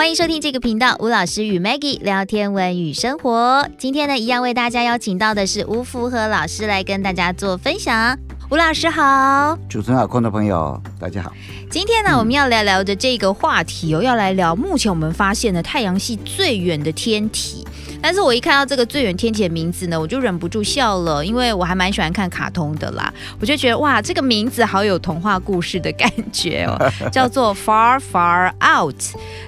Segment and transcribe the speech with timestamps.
[0.00, 3.68] 欢迎收听这个频道，吴老师与 Maggie 聊天文与生活。
[3.76, 8.18] 今天呢，一样为大家邀请到的是吴福和老师来跟大家做分享。
[8.50, 11.30] 吴老师好，主持人好，观众朋友大家好。
[11.68, 17.66] 今天呢，我们要聊聊的这个话题哦，要来聊目前我们发现的太阳系最远的天体。
[18.02, 23.12] 但是我一看到这个最远天体的名字呢，我就忍不住笑了，因为我还蛮喜欢看卡通的啦。
[23.38, 26.76] 我就觉得哇，这个名字好有童话故事的感觉哦，
[27.12, 28.96] 叫做 Far Far Out。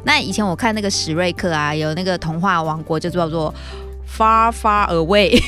[0.04, 3.52] 那以前我看那个史瑞克啊，有那个童话王国，就叫做
[4.16, 5.40] Far Far Away，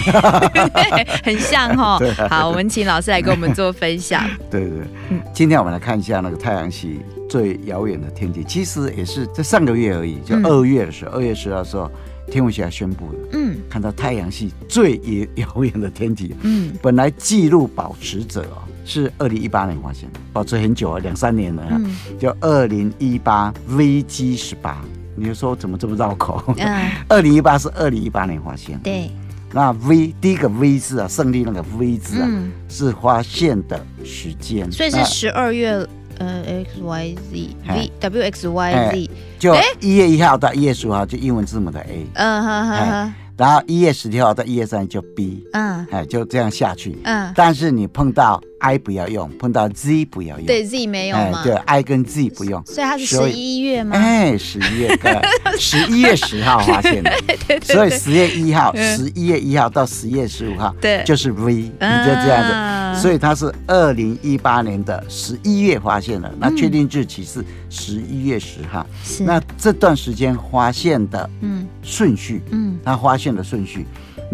[1.22, 2.28] 很像哈、哦。
[2.30, 4.24] 好，我们请老师来跟我们做分享。
[4.50, 11.90] 对对，今天我们来看一下那个太阳系最遥远的天体，其实也是在上个月而已，就二月的时候，二、嗯、月十号的时候。
[12.30, 14.96] 天文学家宣布了，嗯，看到太阳系最
[15.36, 24.84] 遥遥远的天体，嗯，本来记录保持者哦是二零一八年发现的，保持很久啊，两三年了，嗯，叫二零一八 VG 十八，
[25.14, 26.42] 你就说怎么这么绕口？
[26.58, 29.10] 嗯， 二零一八是二零一八年发现，对，
[29.52, 35.86] 那 V 第一个 V 字啊，胜利那个 V 字啊，嗯、是发现的时间，所以是十二月。
[36.18, 51.42] 呃，X Y Z V W X Y Z，就一月一号到一月十五号就英文字母的 A，嗯哼哼哼，然后一月十六号到一月三就 B，嗯，哎，就这样下去，嗯，但是你碰到 I 不要用，碰到 Z 不要用，对 Z 没有吗？
[51.44, 53.94] 对 I 跟 Z 不用，所以它是十一月吗？
[53.94, 54.98] 哎，十一月，
[55.60, 57.12] 十一月十号发现的，
[57.62, 62.42] 所以十月一号，十一月一号到十月十五号，对，就是 V，你就这样
[62.94, 63.02] 子。
[63.02, 68.86] 所以它是二零一八年的十一月发现的，那确定日期是十一月十号。
[69.04, 71.66] 是，那这段时间发现的嗯。
[71.86, 73.84] 顺序，嗯，它发现的顺序，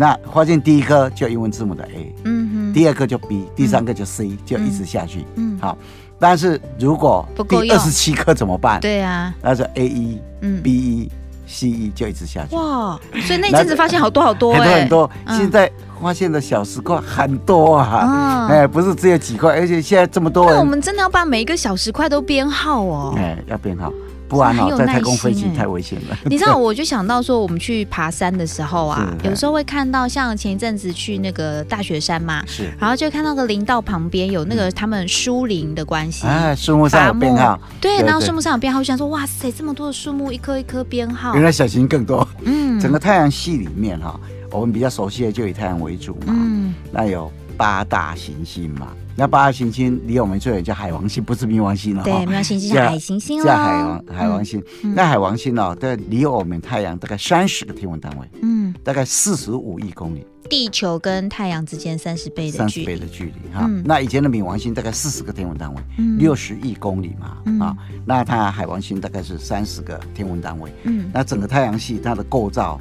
[0.01, 5.77] 那发现第一颗就英文字母的 A，嗯哼，第二颗就 B，第三个就 C，就一直下去，嗯，好。
[6.19, 8.81] 但是如果第二十七颗怎么办？
[8.81, 11.11] 对啊，那是 A 一，嗯，B 一
[11.47, 12.56] ，C 一就一直下去。
[12.56, 15.71] 哇，所以那阵子发现好多好多，很多很多，现在。
[16.00, 23.93] 发现的小石块很多啊，哎，不是只有几块，而且现在这么多，那我们真的要把每一个小石块都编号哦，哎，要编号，
[24.31, 26.17] 不然哦，在太空飞行太危险了。
[26.27, 44.19] 你知道， 我就想到说，我们去爬山的时候啊，有时候会看到，像前一阵子去那个大雪山嘛，是，然后就看到个林道旁边有那个他们疏林的关系，哎，树木上有编号，对，然后树木上有编号，我想说，哇塞，这么多的树木，一棵一棵编号，原来小行星更多，嗯，整个太阳系里面哈。
[44.53, 54.62] 我们比较熟悉的就以太阳为主嘛，嗯，那有八大行星嘛，那八大行星离我们最远叫海王星，不是冥王星了，对，冥王星是海行星哦，叫海王海王星。
[54.94, 63.69] 那海王星哦，对，离我们太阳大概三十个天文单位，嗯，大概四十五亿公里，地球跟太阳之间三十倍的三十倍的距离哈。
[63.84, 65.82] 那以前的冥王星大概四十个天文单位，
[66.16, 67.76] 六十亿公里嘛，啊，
[68.06, 72.81] 那它海王星大概是三十个天文单位，嗯，那整个太阳系它的构造。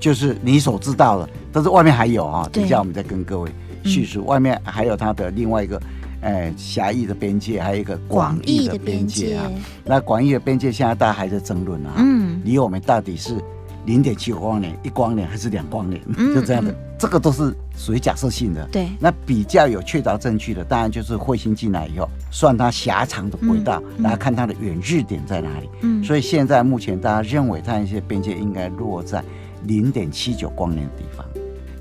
[0.00, 2.46] 就是你所知道的，但是外面还有啊。
[2.52, 3.50] 等一下我们再跟各位
[3.84, 5.80] 叙述，外面还有它的另外一个，
[6.20, 9.50] 呃，狭义的边界，还有一个广义的边界啊。
[9.84, 11.92] 那广义的边界现在大家还在争论啊。
[11.98, 12.40] 嗯。
[12.44, 13.36] 离我们到底是
[13.86, 16.00] 零点七光年、一光年还是两光年？
[16.34, 18.66] 就这样的，这个都是属于假设性的。
[18.72, 18.88] 对。
[18.98, 25.68] 那比较有确凿证据的，当然就是彗星进来以后，算它狭长的轨道，然后看它的远日点在哪里。
[25.82, 26.02] 嗯。
[26.02, 29.22] 所以现在目前大家认为它一些边界应该落在。
[29.66, 31.24] 零点七九光年的地方，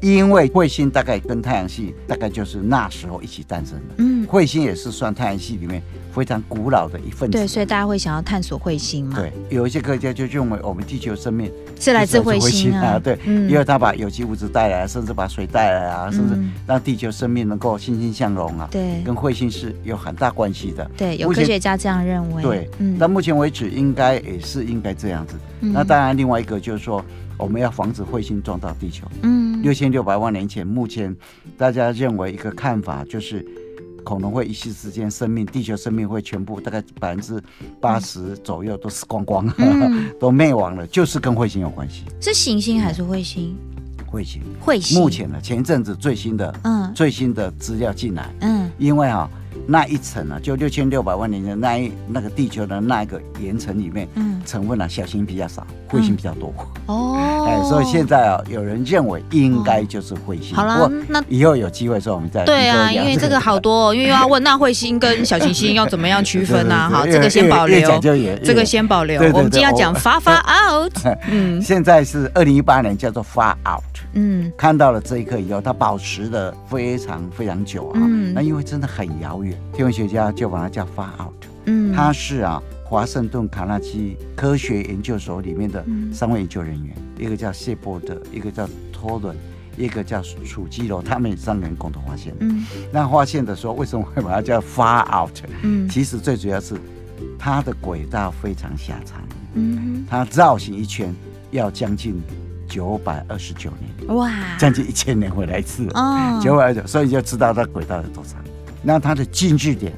[0.03, 3.95] 因为彗星大概跟太阳系大概就是那时候一起诞生的。
[3.99, 5.81] 嗯，彗星也是算太阳系里面
[6.13, 7.37] 非常古老的一份子。
[7.37, 9.15] 对，所以大家会想要探索彗星嘛？
[9.17, 12.99] 对，有一些科学家就认为我们地球生命是来自彗星啊。
[12.99, 18.67] 对，因为它把有机物质带来，甚至把水带来啊，甚至让地球生命能够欣欣向荣啊。
[18.71, 20.89] 对，跟彗星是有很大关系的。
[20.97, 22.43] 对，有科学家这样认为。
[22.43, 25.35] 对，到目前为止应该也是应该这样子。
[25.59, 27.03] 那当然，另外一个就是说。
[27.35, 29.07] 我们要防止彗星撞到地球。
[29.23, 31.13] 嗯，六千六百万年前，目前
[31.57, 33.43] 大家认为一个看法就是，
[34.03, 37.41] 可能会一夕之间，生命，地球生命会全部大概百分之
[37.79, 42.03] 八十左右都死光光，嗯、 都灭亡了，就是跟彗星有关系。
[42.21, 43.55] 是行星还是彗星？
[44.11, 44.41] 彗星。
[44.63, 44.99] 彗星。
[45.01, 49.29] 目前呢，前一阵子最新的，嗯，最新的资料进来，嗯，因为啊。
[49.67, 56.53] 那一层啊，就六千六百万年前那一那个地球的那一个岩层里面，嗯，成分啊，小行星比较少，彗星比较多。
[56.87, 60.55] 哦，哎，所以现在啊，有人认为应该就是彗星。
[60.55, 66.89] 好了，那以后有机会的时候我们再对啊，因为这个好多，因为又要问那彗星跟小行星要怎么样区分呢？
[66.89, 67.99] 好， 这个先保留，
[68.43, 69.21] 这个先保留。
[69.33, 70.93] 我们今天要讲 far far out。
[71.29, 73.83] 嗯，现在是二零一八年，叫做 far out。
[74.15, 77.93] 嗯，看到了这一刻以后，它保持的非常非常久啊。
[77.95, 81.33] 嗯，那因为真的很遥远，天文学家就把它叫 far out。
[81.65, 89.35] 嗯，他是啊，华盛顿卡纳基科学研究所里面的三位研究人员，嗯、一个叫谢波德，一个叫托伦，
[89.77, 92.33] 一个叫楚基罗，他们三个人共同发现。
[92.39, 95.39] 嗯，那发现的时候，为什么会把它叫 far out？
[95.61, 96.75] 嗯，其实最主要是
[97.39, 99.21] 它的轨道非常狭长。
[99.53, 101.15] 嗯，它绕行一圈
[101.51, 102.21] 要将近
[102.67, 104.15] 九百二十九年。
[104.17, 105.87] 哇，将近一千年回来一次。
[105.93, 108.43] 哦，九百二十九，所以就知道它轨道有多长。
[108.83, 109.93] 那它的近距点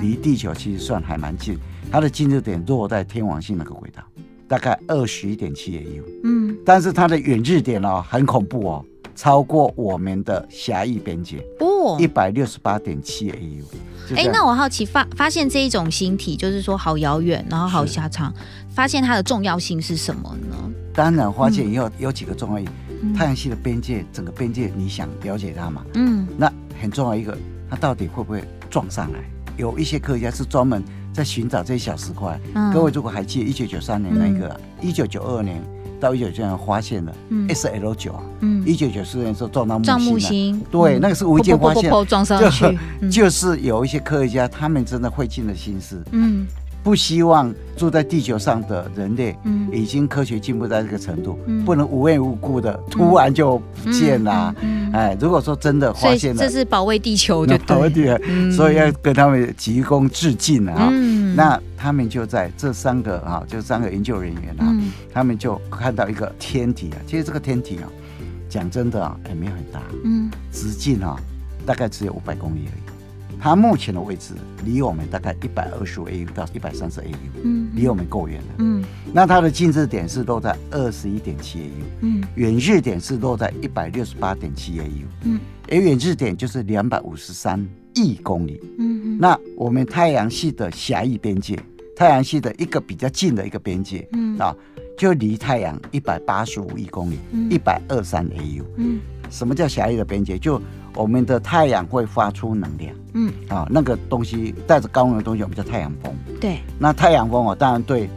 [0.00, 1.56] 离地球其实算还蛮近，
[1.90, 4.02] 它的静置点落在天王星那个轨道，
[4.48, 6.02] 大概二十一点七 AU。
[6.24, 8.84] 嗯，但是它的远日点哦，很恐怖哦，
[9.14, 13.62] 超过我们的狭义边界哦，一百六十八点七 AU。
[14.14, 18.32] 哎、欸，那我好奇发发现这一种星体，就是说好遥远，然后好狭长，
[18.70, 20.56] 发现它的重要性是什么呢？
[20.94, 22.66] 当然，发现以后有几个重要
[23.14, 25.84] 太阳系的边界，整个边界，你想了解它嘛？
[25.94, 27.36] 嗯，那很重要一个。
[27.68, 29.18] 它到底会不会撞上来？
[29.56, 30.82] 有一些科学家是专门
[31.12, 32.38] 在寻找这些小石块。
[32.54, 35.62] 嗯、各位如果还记得一九九三年那个，一九九二年
[35.98, 37.14] 到一九九三年发现了
[37.48, 38.22] S L 九啊，
[38.66, 40.60] 一九九四年时候撞到木星，木星。
[40.70, 46.02] 对，嗯、那个是无意间发现，撞上去，就，就是有一些科学家，他们真的费尽了心思。
[46.10, 46.46] 嗯。
[46.86, 64.72] 不希望住在地球上的人类，嗯，已经科学进步到这个程度，嗯，不能无缘无故的突然就不见了，嗯，哎，如果说真的发现了，这是保卫地球就对， 保卫地球，所以要跟他们鞠躬致敬啊，嗯，那他们就在这三个啊，就三个研究人员啊，
[65.12, 67.90] 他们就看到一个天体啊，其实这个天体啊，
[68.48, 71.16] 讲真的啊，也没有很大，嗯，直径啊，
[71.66, 72.85] 大概只有五百公里而已。
[73.38, 74.34] 它目前的位置
[74.64, 78.84] 离我们大概一百二十五 AU 到一百三十 AU，嗯，离我们够远了，嗯。
[79.12, 85.38] 那它的近日点是落在二十一点七 AU，嗯，远日点是落在一百六十八点七 AU，嗯，
[85.70, 89.18] 而远日点就是两百五十三亿公里，嗯。
[89.18, 91.58] 那我们太阳系的狭义边界，
[91.94, 94.54] 太阳系的一个比较近的一个边界，嗯啊，
[94.98, 97.18] 就离太阳一百八十五亿公里，
[97.50, 98.98] 一百二三 AU，嗯。
[99.28, 100.38] 什么叫狭义的边界？
[100.38, 100.62] 就
[100.96, 103.32] 我们的太阳会发出能量，嗯。
[103.48, 106.12] 啊，那个东西带着高能的东西，我们叫太阳风。
[106.40, 108.10] 对，那太阳风啊，当然对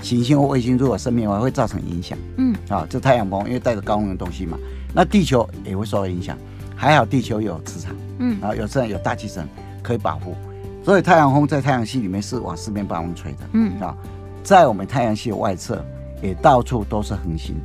[0.00, 2.54] 行星或卫星如果生命的话会造成影响，嗯。
[2.68, 4.56] 啊，这太阳风因为带着高能的东西嘛，
[4.94, 6.36] 那地球也会受到影响。
[6.76, 8.40] 还好地球有磁场，嗯。
[8.40, 9.48] 啊，有这样有大气层
[9.82, 10.36] 可以保护，
[10.84, 13.80] 所以太阳风在太阳系里面是往四面八方吹的，嗯。
[13.80, 13.96] 啊，
[14.44, 15.82] 在我们太阳系的外侧
[16.22, 17.56] 也到处都是恒星。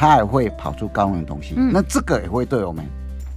[0.00, 2.84] 它也会跑出高能的东西，嗯、那这个也会对我们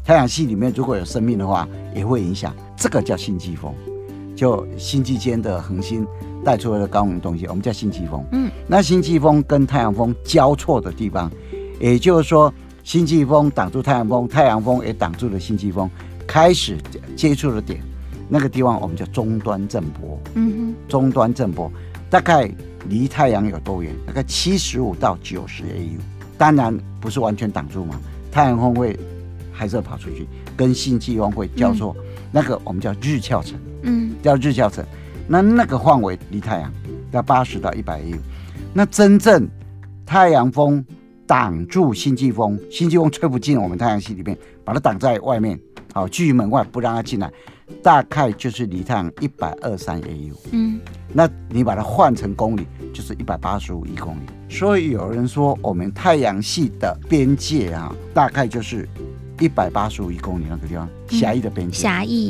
[0.03, 2.53] 太阳系里面如果有生命的话，也会影响。
[2.75, 3.73] 这个叫星际风，
[4.35, 6.05] 就星际间的恒星
[6.43, 8.25] 带出来的高能的东西，我们叫星际风。
[8.31, 11.31] 嗯，那星际风跟太阳风交错的地方，
[11.79, 12.51] 也就是说，
[12.83, 15.87] 星际风挡住太阳风，太阳风也挡住了星际风，
[16.25, 16.77] 开始
[17.15, 17.79] 接触的点，
[18.27, 20.19] 那个地方我们叫终端震波。
[20.33, 21.71] 嗯哼，终端震波
[22.09, 22.51] 大概
[22.89, 23.93] 离太阳有多远？
[24.07, 25.99] 大概七十五到九十 AU。
[26.35, 28.01] 当然不是完全挡住嘛，
[28.31, 28.99] 太阳风会
[29.51, 34.85] 还是要跑出去，跟星际风会叫做，嗯、那个我们叫日鞘层，嗯，叫日鞘层。
[35.27, 36.71] 那那个范围离太阳
[37.11, 38.17] 要八十到一百 AU，
[38.73, 39.47] 那真正
[40.05, 40.83] 太阳风
[41.25, 45.57] 挡住星际风，星际风吹不进我们太阳系里面，把它挡在外面，
[45.93, 47.31] 好，拒于门外，不让它进来，
[47.81, 50.79] 大概就是离太阳一百二三 AU，嗯，
[51.13, 54.21] 那你把它换成公里，就是一百八十五亿公里。
[54.49, 58.85] 所以有人说，我们太阳系的边界啊，大概就是
[59.41, 61.77] 一百八十五亿公里那个地方，狭义的边界。
[61.77, 62.29] 狭义。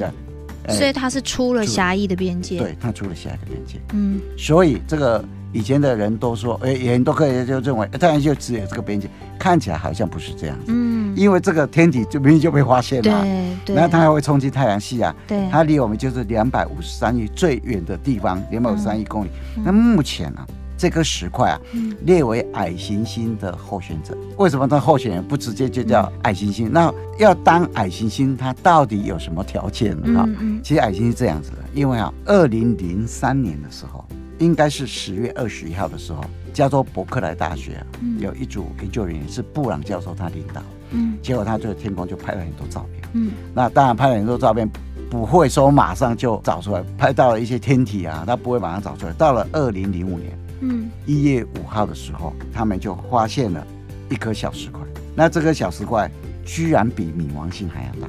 [0.65, 2.57] 对，所以它是出了狭义的边界。
[2.57, 3.79] 对，它出了狭义的边界。
[3.93, 4.19] 嗯。
[4.37, 10.65] 所以这个以前的人都说，哎，很多科学家就认为太阳系就只有这个边界，看起来好像不是这样子。
[10.69, 11.13] 嗯。
[11.17, 13.21] 因为这个天体就明明就被发现了。
[13.21, 13.75] 对对。
[13.75, 15.13] 然后它还会冲击太阳系啊。
[15.27, 15.49] 对。
[15.51, 19.29] 它离我们就是两百五十三亿最远的地方，两百五十三亿公里。
[19.65, 20.47] 那目前呢？
[20.81, 21.61] 这颗石块啊，
[22.07, 24.17] 列为矮行星的候选者。
[24.39, 26.71] 为什么它候选人不直接就叫矮行星？
[26.73, 30.19] 那要当矮行星，它到底有什么条件呢？
[30.19, 30.27] 哈，
[30.63, 34.03] 其实矮行星是这样子的，因为啊，二零零三年的时候，
[34.39, 37.85] 应该是十月二十一号的时候，加州伯克莱大学啊，
[38.17, 44.67] 有一组研究人员是布朗教授他领导，嗯，结果他对天空就拍了很多照片，嗯，那当然拍了很多照片，
[45.11, 49.13] 不会说马上就找出来，拍到了一些天体啊，他不会马上找出来。
[49.13, 50.35] 到了二零零五年。
[50.61, 53.65] 嗯，一月五号的时候，他们就发现了
[54.09, 54.81] 一颗小石块。
[55.15, 56.09] 那这颗小石块
[56.45, 58.07] 居然比冥王星还要大。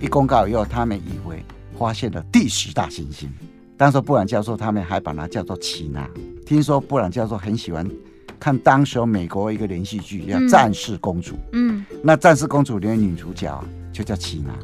[0.00, 1.42] 一公告以后，他们以为
[1.78, 3.28] 发现了第十大行星。
[3.76, 6.08] 当时布朗教授他们还把它叫做奇娜。
[6.46, 7.84] 听说布朗教授很喜欢
[8.38, 11.32] 看当时美国一个连续剧叫《战士公主》。
[11.52, 14.54] 嗯，那《战士公主》里面女主角就叫奇娜。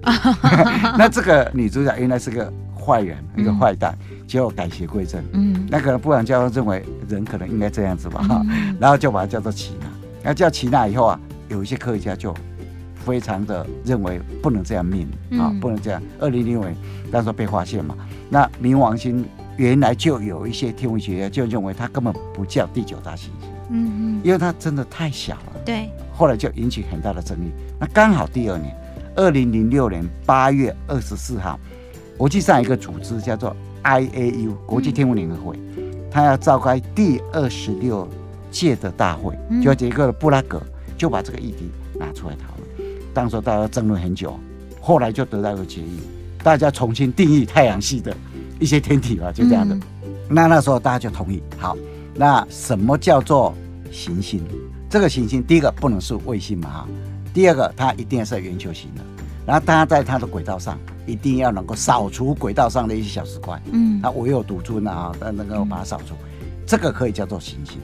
[0.97, 3.97] 那这个女主角原来是个坏人，一个坏蛋，
[4.27, 5.23] 结果改邪归正。
[5.35, 9.87] 嗯，那可能布朗教授认为人可能应该这样子吧，哈、嗯，然后就把它叫做齐娜。
[10.23, 12.35] 那叫齐娜以后啊，有一些科学家就
[13.05, 15.09] 非常的认为不能这样命
[15.39, 16.03] 啊，不能这样。
[16.19, 16.75] 二零零五年
[17.11, 17.95] 那时候被发现嘛，
[18.29, 19.25] 那冥王星
[19.57, 23.51] 原来就有一些天文学家就认为它根本不叫第九大行星。
[23.71, 25.61] 嗯嗯，因为它真的太小了。
[25.65, 25.89] 对。
[26.13, 27.51] 后来就引起很大的争议。
[27.79, 28.77] 那刚好第二年，
[29.17, 31.59] 二零零六年八月二十四号，
[32.21, 35.59] 国际上一个组织叫做 IAU 国际天文联合会，
[36.11, 38.07] 他要召开第二十六
[38.51, 40.61] 届的大会，就这个布拉格
[40.99, 42.91] 就把这个议题拿出来讨论。
[43.15, 44.39] 当时大家争论很久，
[44.83, 45.99] 后来就得到一个决议，
[46.43, 48.15] 大家重新定义太阳系的
[48.59, 49.75] 一些天体吧，就这样的。
[50.29, 51.75] 那那时候大家就同意，好，
[52.15, 53.55] 那什么叫做
[53.91, 54.45] 行星？
[54.91, 56.89] 这个行星，第一个不能是卫星嘛哈，
[57.33, 59.01] 第二个它一定要是圆球形的，
[59.47, 60.79] 然后它在它的轨道上
[61.11, 66.15] 一定要能够扫除轨道上的一些小石块，嗯，它唯有独尊啊，能够把它扫除，
[66.67, 67.79] 这个可以叫做行星。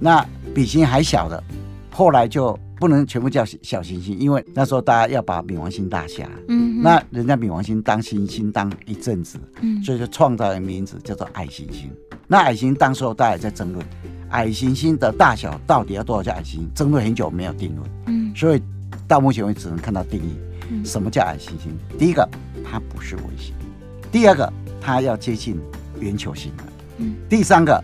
[0.00, 1.42] 那比行星还小的，
[1.90, 11.90] 后来就不能全部叫小行星，因为那时候大家要把冥王星大下，嗯，那人家冥王星当行星当一阵子，嗯，所以就创造了名字叫做矮行星。
[12.26, 13.84] 那矮行星当时候大家也在争论。
[14.30, 16.70] 矮行星的大小到底要多少叫矮行星？
[16.74, 17.90] 争论很久没有定论。
[18.06, 18.62] 嗯，所以
[19.06, 20.38] 到目前为止只能看到定义。
[20.84, 21.74] 什么叫矮行星？
[21.98, 22.28] 第一个，
[22.70, 23.52] 它不是卫星；
[24.10, 25.58] 第二个，它要接近
[26.00, 26.64] 圆球形的；
[26.98, 27.82] 嗯，第三个，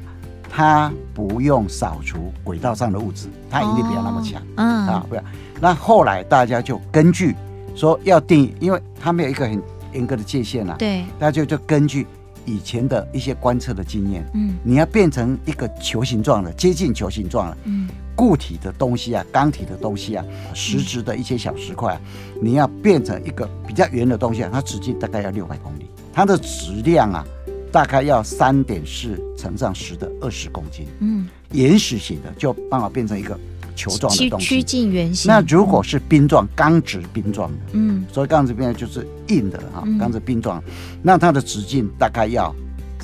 [0.51, 4.43] 它不用扫除轨道上的物质，它引力不要那么强。
[4.57, 5.23] 嗯啊，不要。
[5.61, 7.35] 那后来大家就根据
[7.75, 9.63] 说要定义，因为它没有一个很
[9.93, 10.77] 严格的界限啊。
[10.79, 12.07] 对，大家就就根据。
[12.47, 22.01] 以前的一些观测的经验，嗯，你要变成一个球形状的，接近球形状了，嗯，固体的东西啊，钢体的东西啊，实质的一些小石块，啊
[22.43, 27.25] 你要变成一个比较圆的东西啊，它直径大概要六百公里，它的质量啊，
[27.73, 33.39] 大概要三点四乘上十的二十公斤，嗯，岩石型的就办法变成一个。
[33.77, 35.29] 球状的东西，趋近圆形。
[35.29, 40.63] 那如果是冰状、钢质冰状的，嗯，所以钢质冰状就是硬的哈，钢质冰状，
[41.03, 42.55] 那它的直径大概要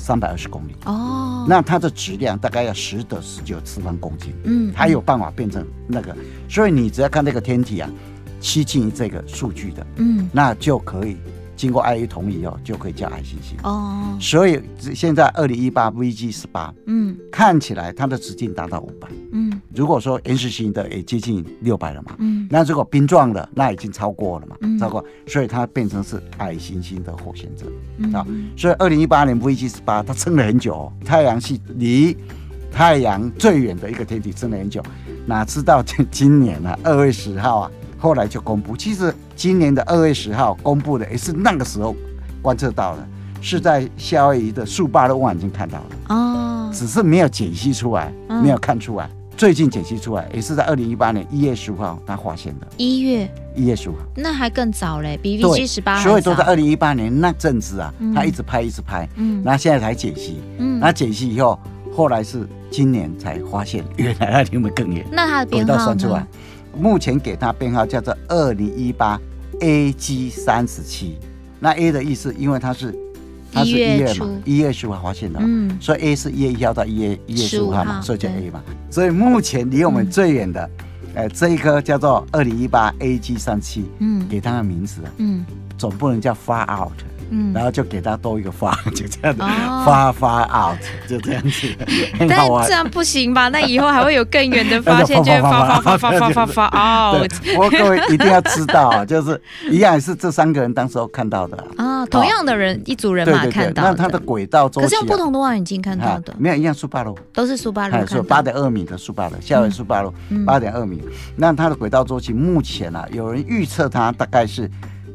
[0.01, 0.75] 三百二十公里。
[0.85, 6.15] 哦，那它的质量大概要十的十九次方公斤，嗯，它有办法变成那个，
[6.49, 7.89] 所以你只要看这个天体啊，
[8.41, 11.15] 趋近于这个数据的，嗯，那就可以。
[11.61, 14.17] 经过 IAU 同意以后，就可以叫矮行星哦。
[14.19, 14.59] 所以
[14.95, 19.61] 现在二零一八 VG 十八，嗯，看起来它的直径达到五百，嗯。
[19.75, 22.47] 如果说岩石型的也接近六百了嘛，嗯。
[22.49, 27.67] 那如果冰状的，那已经超过了嘛，嗯、超过，所以它变成是矮行星的候选者
[28.17, 28.25] 啊。
[28.27, 32.17] 嗯、所以二零一八年 VG 十八，它撑了很久，哦，太阳系离
[32.71, 34.81] 太阳最远的一个天体撑了很久，
[35.27, 37.71] 哪知道今今年啊，二月十号啊。
[38.01, 41.95] 后来就公布，其实今年的二月十号公布的也是那个时候
[42.41, 43.07] 观测到的，
[43.41, 49.05] 是在夏威夷的速八的望远镜看到的哦，只是没有解析出来，没有看出来。
[49.05, 52.65] 嗯、最近解析出来，也是在二零一八年一月十五号他发现的。
[52.77, 56.01] 一月一月十五号，那还更早嘞，比 VG 十八。
[56.01, 61.59] 所以都在二零一八年那阵子啊，他一直拍一直拍，嗯，那现在才解析，嗯，那解析以后，
[61.95, 65.05] 后来是今年才发现，原来那天会更远。
[65.11, 66.27] 那它的编号呢？
[66.75, 69.19] 目前给它编号叫做二零一八
[69.59, 71.17] AG 三十七，
[71.59, 72.95] 那 A 的意思，因为它是
[73.53, 78.61] 它是一月嘛，一月十五号发现的，嗯，所以 A 是一月一号到一月一月十五号嘛，所以叫 A 嘛。
[78.89, 80.69] 所以目前离我们最远的，
[81.13, 85.45] 呃，这一颗叫做二零一八 AG 三十七，嗯，给它的名字，嗯，
[85.77, 86.93] 总不能叫 Far Out。
[87.31, 89.39] 嗯，然后就给他多一个发，就这样子
[89.85, 91.67] 发发 out，就这样子。
[92.29, 93.47] 但这样不行吧？
[93.47, 96.65] 那以后还会有更远的发现，就会发发发发发发发
[97.15, 97.31] out。
[97.57, 103.83] 我各位一定要知道啊，就是一样是这三个人当时候看到的啊，同样的人一组人马看到。
[103.83, 110.13] 那它的轨道周期，可是用不同的望远镜看到的，没有一样，苏巴路都是苏巴路，说八点二米的苏巴路，夏威夷苏巴路
[110.45, 111.01] 八点二米。
[111.37, 114.69] 那它的轨道周期目前啊，有人预测它大概是。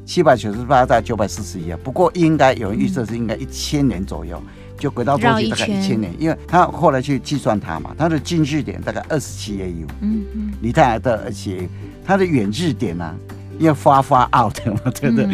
[0.06, 4.40] 七百九十八到九百四十一啊，不过应该有人预测是应该一千年左右，
[4.78, 11.68] 就轨道周期大概一千年，因为他后来去计算它嘛，它的近日点大概二十七 AU，嗯嗯，离太阳的二十七 AU，
[12.04, 13.14] 它的远日点呢、啊，
[13.58, 15.28] 因为发发 out 嘛，对不对？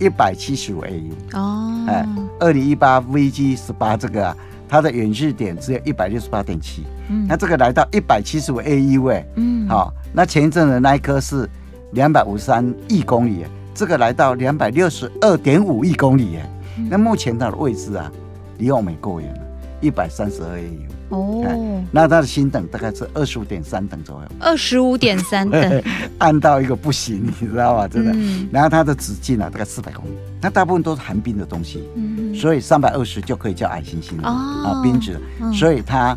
[0.00, 2.04] 一百七十五 AU 哦，哎，
[2.40, 4.36] 二零一八 VG 十八这个啊，
[4.68, 11.48] 它的远日点只有一百六十八点七，嗯，那这个来到一百七十五 AU 哎，嗯，好，那前一阵的那一颗是
[11.92, 13.44] 两百五十三亿公里。
[13.76, 16.50] 这个来到两百六十二点五亿公里耶，
[16.88, 18.10] 那目前它的位置啊，
[18.56, 19.40] 离我们够远了。
[19.82, 20.88] 一百三十二 AU。
[21.10, 24.28] 哦，那它的星等大概是二十五点三等左右。
[24.40, 25.82] 二十五点三等，
[26.16, 27.86] 暗到一个不行，你知道吗？
[27.86, 28.12] 真的。
[28.14, 30.16] 嗯、然后它的直径啊，大概四百公里。
[30.40, 34.28] 那大部分都是寒冰的东西，嗯、所以三百二十就可以叫矮行星了。
[34.30, 36.16] 哦、啊，冰质，嗯、所以它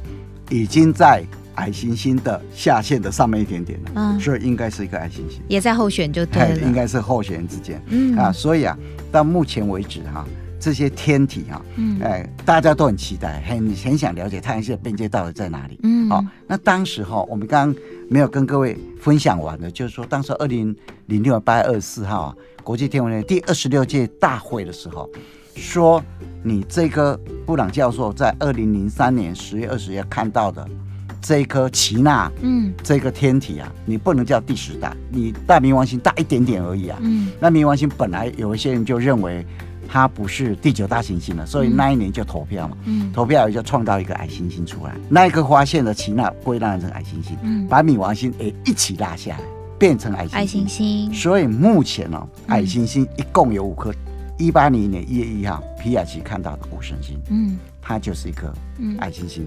[0.50, 1.22] 已经在。
[1.60, 3.80] 矮行星的下限的上面一点点
[4.20, 8.18] 所以应该是一个矮行星，也在候选就对了，应该是候选人之间，嗯。
[8.18, 8.78] 啊，所以啊，
[9.12, 10.28] 到目前为止哈、啊，
[10.60, 20.76] 这些天体哈、啊，嗯，哎，大家都很期待，很很想了解太阳系的边界到底在哪里，嗯，好，那当时哈、啊，我们刚刚没有跟各位分享完的，就是说当时二零
[21.08, 25.10] 零六年八月二十四号啊，国际天文台第二十六届大会的时候，
[25.56, 26.04] 说
[26.44, 30.68] 你这个布朗教授在二零零三年十月二十日看到的。
[31.22, 36.98] 这一颗奇纳，嗯，这个天体啊，你不能叫第十大，你大冥王星大一点点而已啊。
[37.02, 39.46] 嗯，那冥王星本来有一些人就认为
[39.88, 44.96] 它不是第九大行星了，所以那一年就投票嘛，嗯，投票也就创造一个矮行星出来。
[45.10, 49.44] 那一个发现的奇纳归纳成矮行星，嗯，把冥王星也一起拉下来，
[49.78, 50.38] 变成矮行星。
[50.40, 51.14] 矮行星。
[51.14, 53.94] 所以目前呢、哦，矮行星一共有五颗。
[54.38, 58.50] 一八零年一月一号，皮亚奇看到的谷神星，嗯，它就是一颗
[59.00, 59.46] 矮行星。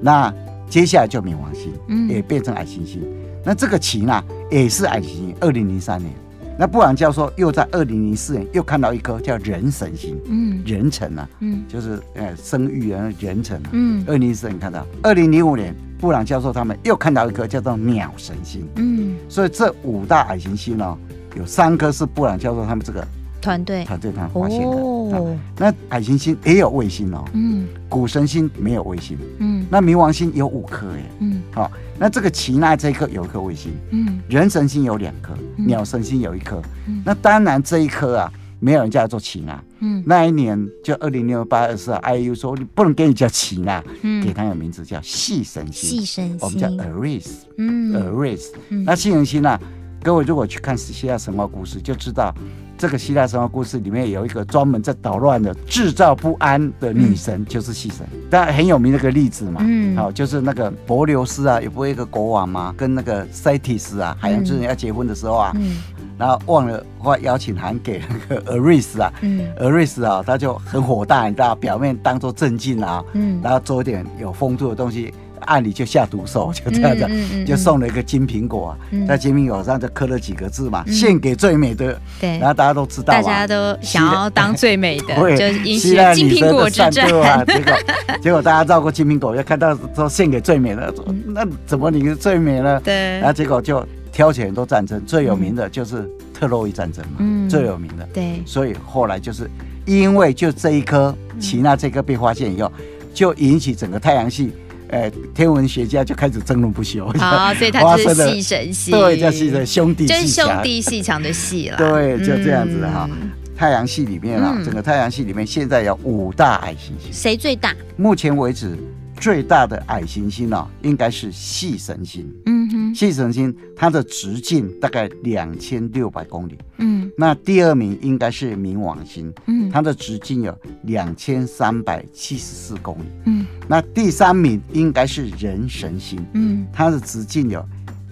[0.00, 0.32] 那
[0.70, 3.02] 接下来就冥王星，嗯，也变成矮行星。
[3.02, 5.34] 嗯、那这个奇呢也是矮行星。
[5.40, 6.10] 二零零三年，
[6.56, 14.86] 那布朗教授又在二零零四年又看到一颗叫人神星，嗯，人辰啊，嗯，就是呃生育人人辰啊，嗯，二零零四年看到。
[15.02, 20.98] 二零零五年，布朗教授他们又看到一颗叫做鸟神星，嗯，所以这五大矮行星呢，
[21.36, 23.04] 有三颗是布朗教授他们这个。
[23.40, 23.84] 团队。
[23.84, 47.28] 团队他发现的，哦、那矮行星也有卫星哦，嗯，谷神星没有卫星，嗯，那冥王星有五颗耶，嗯，好、哦，那这个奇纳这一颗有一颗卫星，嗯，人神星有两颗，嗯、鸟神星有一颗，嗯、那当然这一颗啊，没有人叫做奇纳，嗯，那一年就二零六八二四，IAU 说你不能给你叫奇纳，嗯，给他个名字叫细神星，细神星，我们叫 Aris，
[47.58, 48.46] 嗯，Eris，
[48.84, 49.60] 那细神星呢、啊？
[50.02, 52.34] 各位如果去看希腊神话故事，就知道
[52.80, 58.06] 这个希腊神话故事里面有一个专门在捣乱的、制造不安的女神，就是细神。
[58.30, 65.82] 当然很有名的一个例子嘛，嗯，好，就是那个柏琉斯啊，也不会一个国王嘛，跟那个塞提斯啊，海洋之神要结婚的时候啊，嗯，
[66.16, 75.12] 然后忘了发邀请函给那个 Eris 啊，嗯，Eris 啊，他就很火大，你知道，表面当做镇静啊，嗯，然后做一点有风度的东西。
[75.46, 81.98] 暗里就下毒手， 就这样子，嗯嗯嗯、就送了一个金苹果，嗯、在金苹果上就刻了几个字嘛，献、嗯、给最美的。
[82.20, 87.06] 对，然后大家都知道，大家都想要当最美的， 对就引起金苹果之战。
[87.22, 87.74] 啊、结果，
[88.22, 92.80] 结果大家绕过金苹果，又看到说献给最美的，嗯、那怎么你是最美呢？
[92.84, 98.06] 对，然后结果就挑起很多战争，最有名的就是特洛伊战争嘛，嗯、最有名的。
[98.12, 99.48] 对，所以后来就是
[99.86, 102.70] 因为就这一颗奇纳这颗被发现以后，
[103.14, 104.52] 就引起整个太阳系。
[104.90, 107.06] 哎，天文学家就开始争论不休。
[107.18, 111.76] 好， 所以它是戏神星，对，叫戏神兄弟，就是兄弟戏强的戏了。
[111.78, 113.08] 对，就这样子哈。
[113.56, 117.74] 太阳系里面啊，整个太阳系里面现在有五大矮行星，谁最大？
[117.96, 118.74] 目前为止
[119.20, 122.26] 最大的矮行星呢，应该是细神星。
[122.46, 126.56] 嗯哼，细神星它的直径大概两千六百公里。
[126.78, 129.30] 嗯，那第二名应该是冥王星。
[129.46, 133.04] 嗯，它的直径有两千三百七十四公里。
[133.26, 133.46] 嗯。
[133.70, 137.64] 那第三名应该是人神星，嗯，它的直径有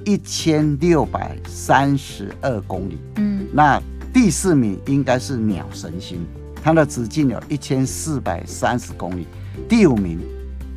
[0.05, 3.83] 一千六百三十二公里，嗯，那
[4.15, 6.25] 第四名应该是鸟神星，
[6.63, 9.27] 它的直径有一千四百三十公里，
[9.69, 10.21] 第五名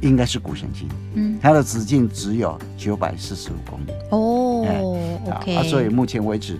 [0.02, 4.82] 应该是谷神星，嗯，它的直径只有九百四十五公里，哦，哎
[5.38, 6.60] ，OK，啊，所以目前为止。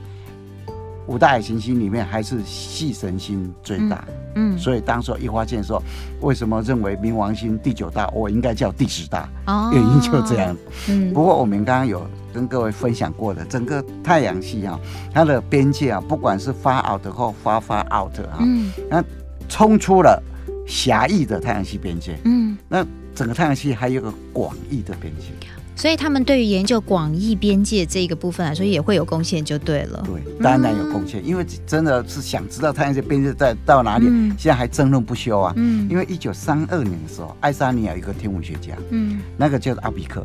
[1.08, 4.04] 五大矮行星里面还是系神星最大，
[4.36, 5.82] 嗯，嗯，所以当时一发现说，
[6.22, 9.28] 为什么认为冥王星第九大，我应该叫第十大？
[9.48, 10.56] 哦，原因就这样。
[10.90, 14.80] 嗯，不过我们刚刚有跟各位分享过的，整个太阳系啊，
[15.14, 19.04] 它的边界啊，不管是 far out 或 far far out 啊，嗯，那
[19.50, 20.22] 冲出了
[20.68, 25.26] 狭义的太阳系边界，嗯，那整个太阳系还有个广义的边界。
[25.82, 30.04] 所以他们对于研究广义边界这个部分来说，也会有贡献，就对了。
[30.06, 35.52] 对，当然有贡献，嗯、因为真的是想知道太阳系边界在到哪里，嗯、现在还争论不休啊。
[35.56, 40.24] 嗯，因为一九三二年的时候，爱沙尼亚有一个天文学家，嗯，那个叫做奥比克，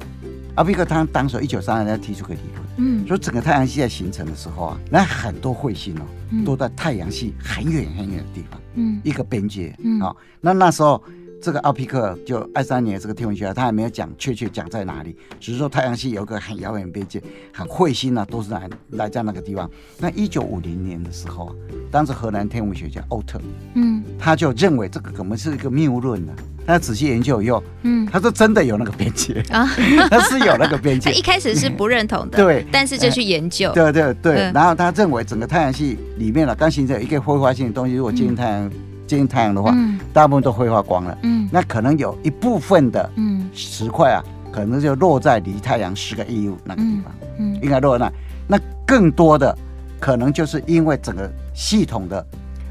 [0.57, 11.03] 阿比克他当时一九三二年提出个理论，嗯，说整个太阳系在形成的时候啊，那很多彗星哦，嗯、都在太阳系很远很远的地方，嗯，一个边界，嗯，好，那那时候。
[11.43, 17.23] 这个奥皮克就爱沙尼亚这个天文学家，他还没有讲确切讲在哪里，只是说太阳系有一个很遥远边界，
[17.53, 19.71] 很彗星啊，都是来来在那个地方。
[19.99, 21.53] 那一九五零年的时候啊，
[21.91, 23.41] 当时荷兰天文学家欧特，
[23.75, 26.33] 嗯，他就认为这个可能是一个谬论呢，
[26.67, 29.67] 他仔细研究以后，嗯，他说真的有那个边界啊，
[30.11, 31.11] 他是有那个边界。
[31.11, 34.35] 他 一开始是不认同的，对，但是就去研究，对对对。
[34.53, 38.71] 然后他认为整个太阳系里面呢，刚形成一个挥发性的东西，如果接近太阳，
[39.07, 39.75] 接近太阳的话，
[40.13, 41.17] 大部分都挥发光了。
[41.23, 43.49] 嗯，那可能有一部分的嗯。
[43.55, 48.57] 石块啊，可能就落在离太阳十个亿 u 那个地方，嗯，应该落在那。
[48.57, 49.57] 那更多的
[49.99, 52.25] 可能就是因为整个系统的。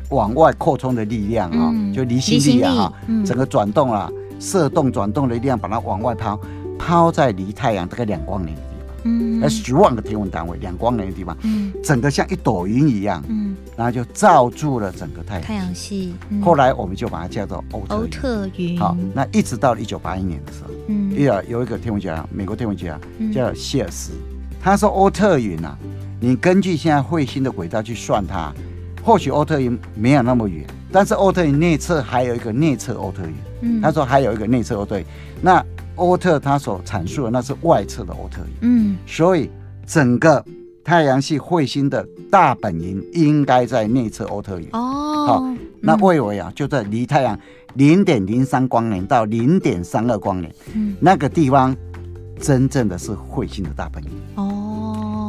[0.10, 2.94] 往外扩充的力量啊，就离心力啊，哈，
[3.26, 4.08] 整个转动啊，
[4.40, 6.40] 射动转动的力量把它往外抛，
[6.78, 8.56] 抛在离太阳大概两光年
[9.06, 16.14] 嗯，那十万个天文单位两光年的地方，嗯，整个像一朵云一样，嗯，然后就罩住了整个太阳太阳系。
[16.44, 18.78] 后来我们就把它叫做欧特云。
[18.80, 23.00] 好，那一直到了一九八一年的时候，嗯，有有一个天文学家，美国天文学家
[23.34, 24.12] 叫谢尔斯，
[24.62, 25.78] 他说欧特云啊，
[26.20, 28.54] 你根据现在彗星的轨道去算它。
[29.04, 33.36] 或许欧特云没有那么远，但是欧特云内侧还有一个内侧欧特云。
[33.62, 35.06] 嗯，他说还有一个内侧欧特云。
[35.44, 35.64] 那
[35.96, 38.54] 欧特他所阐述的那是外侧的欧特云。
[38.62, 39.50] 嗯，所以
[39.86, 40.44] 整个
[40.84, 44.68] 太阳系彗星的大本营应该在内侧欧特云。
[44.74, 47.40] 哦，好，那魏维啊，就在离太阳
[47.74, 51.76] 零点零三光年到零点三二光年，嗯，那个地方
[52.40, 54.10] 真正的是彗星的大本营。
[54.36, 54.65] 哦。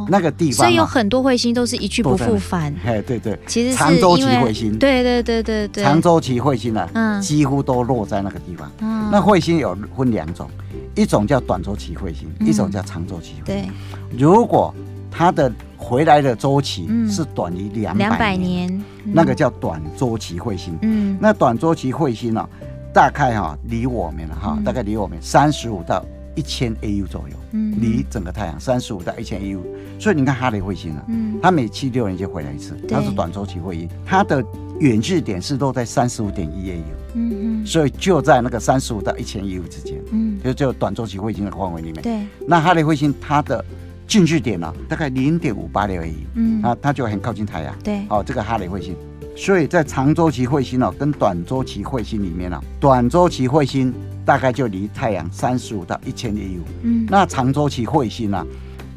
[0.09, 2.73] 那个地方，所以有很多彗星都是一去不复返。
[2.85, 8.71] 哎，对对，其实是长周期彗星，对对对对对，长周期彗星呢，嗯，几乎都落在那个地方。
[8.79, 10.49] 嗯，那彗星有分两种，
[10.95, 13.45] 一种叫短周期彗星，一种叫长周期彗星。
[13.45, 13.69] 对，
[14.17, 14.73] 如果
[15.11, 20.77] 它的回来的周期是短于两百年，那个叫短周期彗星。
[20.81, 22.49] 嗯，那短周期彗星呢，
[22.93, 26.03] 大概哈离我们哈，大概离我们三十五到。
[26.37, 29.59] 一千 AU 左右，嗯，离整个太阳三十五到一千 AU，
[29.99, 34.45] 所以你看哈雷彗星啊，嗯，它每七六年就回来一次，它是短周期彗星，它的
[34.79, 36.83] 远距点是落在三十五点一 AU，
[37.15, 43.65] 嗯嗯，所以就在那个三十五到一千 AU 之间，嗯，就就短周期彗星的范围里面，对，那哈雷彗星它的
[44.07, 48.95] 近距点呢，大概零点五八六 AU，嗯，啊，它就很靠近太阳，对，哦，这个哈雷彗星，
[49.35, 53.91] 所以在长周期彗星哦，跟短周期彗星里面呢，短周期彗星。
[54.27, 56.59] 大概就离太阳三十五到一千 AU。
[56.83, 58.45] 嗯，那长周期彗星呢？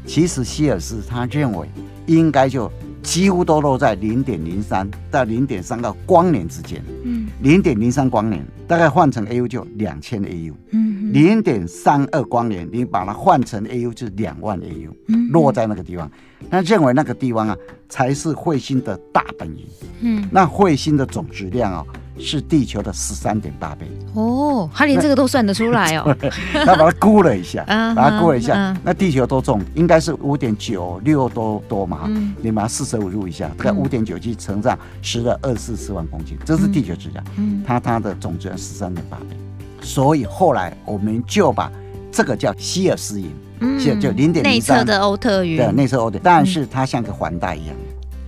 [0.05, 1.65] 其实希尔斯他认为
[2.07, 2.69] 应该就
[3.01, 6.83] 几乎都落在零点零三到零点三个光年之间。
[7.05, 10.53] 嗯，零点零三光年大概换成 AU 就两千 AU。
[10.71, 14.89] 嗯，零点三二光年你把它换成 AU 就是两万 AU。
[15.07, 16.11] 嗯，落在那个地方，
[16.49, 17.55] 他认为那个地方啊
[17.87, 19.65] 才是彗星的大本营。
[20.01, 21.85] 嗯，那彗星的总质量啊。
[22.23, 26.15] 是地球的十三点八倍哦，他连这个都算得出来哦。
[26.65, 27.63] 他把它估了一下，
[27.95, 29.61] 把它估了一下，那地球多重？
[29.73, 32.09] 应该是五点九六多多嘛？
[32.41, 37.23] 你把它四舍五入一下，大概五点九七乘上十的二四四万公斤，这是地球质量。
[37.37, 39.35] 嗯，它它的总质量十三点八倍，
[39.81, 41.71] 所以后来我们就把
[42.11, 47.75] 这个叫希尔斯云，就就零点内侧的欧特云，对，内侧欧特，但是它像个环带一样。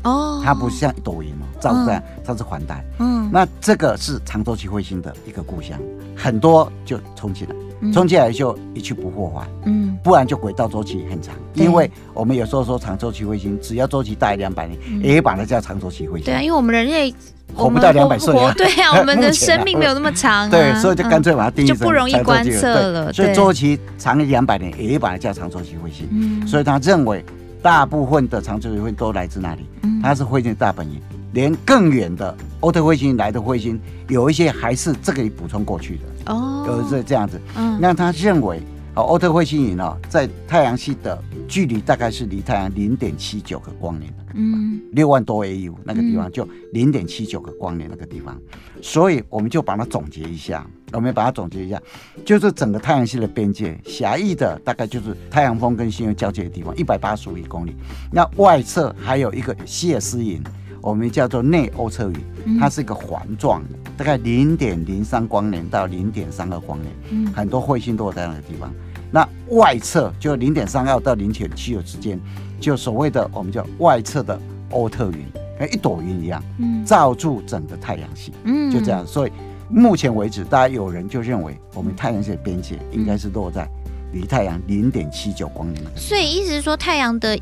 [0.04, 2.84] 哦，它不像一朵云哦，照这样，它是环带。
[3.00, 5.76] 嗯，那这个是长周期彗星的一个故乡，
[6.16, 9.48] 很多就冲进来，冲进来就一去不复返。
[9.66, 16.26] 嗯，不然就轨道周期很长，因为我们有时候说长周期彗星，只要周期大于两百年，也把它叫长周期彗星。
[16.26, 17.12] 对啊，因为我们人类
[17.56, 18.54] 活不到两百岁啊。
[18.56, 20.48] 对啊， 我们的生命没有那么长。
[20.48, 23.12] 对，所以就干脆把它定义成就不容易观测了。
[23.12, 26.08] 所以周期长于两百年，也把它叫长周期彗星。
[26.12, 27.26] 嗯，所以他认为。
[27.64, 29.66] 大部分的长周期彗星都来自那里，
[30.02, 31.02] 它是彗星的大本营。
[31.34, 36.34] 连更远的欧特彗星来的彗星，有一些还是这个补充过去的。
[36.34, 37.40] 哦，有是这样子。
[37.56, 38.58] 嗯，那他认为，
[38.94, 44.14] 啊，欧特彗星云呢，在太阳系的距离大概是离太阳零点七九个光年。
[44.36, 48.40] 嗯，六万多 AU 那个地方就零点七九个光年那个地方，
[48.82, 51.80] 所以我们就把它总结一下，我们把它总结一下，
[52.26, 57.76] 就是整个太阳系的边界，狭义的大概就是太阳风跟星云交界的地方，一百八十五亿公里。
[58.12, 60.42] 那外侧还有一个希尔斯云，
[60.84, 62.12] 我们叫做内欧特
[62.46, 68.70] 云，它是一个环状的，大概零点零三光年到零点三二光年，很多彗星都在那个地方。
[69.10, 72.20] 那外侧就零点三二到零点七九之间。
[72.60, 74.38] 就所谓的我们叫外侧的
[74.72, 75.26] 欧特云，
[75.58, 76.44] 跟一朵云一样，
[76.86, 79.08] 罩住整个太阳系，嗯，就这样。
[79.08, 79.32] 所以
[79.70, 83.70] 目前为止，大家有人就认为，我们太阳系的边界应该是落在
[84.12, 85.82] 离太阳零点七九光年。
[85.96, 87.40] 所以意思是说，太阳的。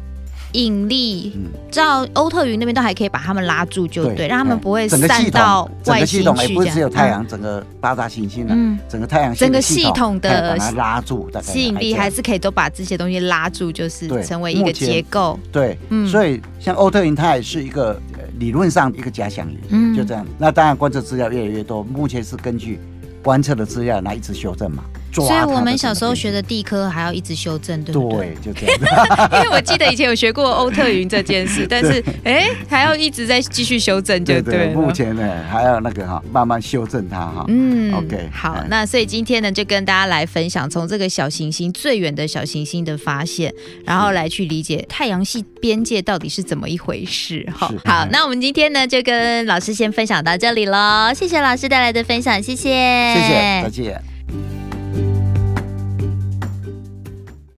[0.54, 1.34] 引力，
[1.70, 6.24] 照欧特云那边都还可以把他们拉住，就对，让他们不会散到外星去。
[6.24, 8.56] 整个系统也不是只有太阳，整个八大行星的，
[8.90, 15.40] 整个太阳整个系统的它拉住，吸引力还是可以都把这些东西拉住，就是成为一个结构。
[15.52, 15.78] 对，
[16.10, 18.00] 所以像欧特云，它也是一个
[18.40, 20.26] 理论上一个假想云，就这样。
[20.38, 22.80] 那当然观测资料越来越多，目前是根据
[23.24, 24.84] 观测的资料，来一直修正嘛。
[25.14, 28.34] 所以我们小时候学的地科还要一直修正，对不对？
[28.44, 29.30] 对，就这样。
[29.36, 34.70] 因为我记得以前有学过欧特云这件事，但是哎，还要一直在继续修正，就对。
[34.74, 37.46] 目前呢，还要那个哈，慢慢修正它哈。
[37.50, 38.30] 嗯，OK。
[38.32, 43.54] 好，那所以今天呢，就跟大家来分享从这个小行星最远的小行星的发现，
[43.86, 47.46] 然后来去理解太阳系边界到底是怎么一回事。
[47.54, 51.12] 好，好，那我们今天呢，就跟老师先分享到这里喽。
[51.14, 52.70] 谢谢老师带来的分享，谢谢，
[53.14, 54.02] 谢谢，再见。